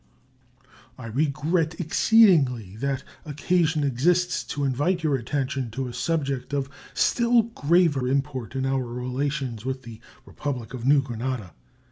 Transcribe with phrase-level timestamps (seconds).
[0.97, 7.43] I regret exceedingly that occasion exists to invite your attention to a subject of still
[7.43, 11.53] graver import in our relations with the Republic of New Granada.